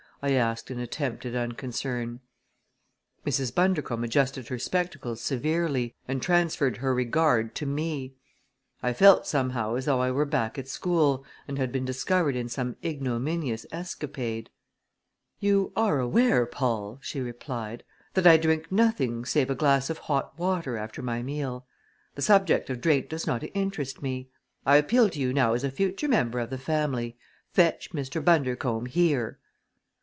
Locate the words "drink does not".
22.79-23.43